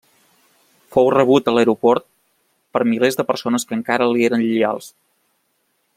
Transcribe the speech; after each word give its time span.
Fou 0.95 1.09
rebut 1.15 1.51
a 1.51 1.53
l'aeroport 1.57 2.07
per 2.77 2.83
milers 2.93 3.19
de 3.21 3.27
persones 3.33 3.69
que 3.71 3.79
encara 3.81 4.11
li 4.15 4.29
eren 4.31 4.45
lleials. 4.47 4.93